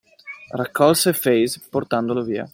Raccolse 0.55 1.13
Phase 1.13 1.61
portandolo 1.69 2.23
via. 2.23 2.49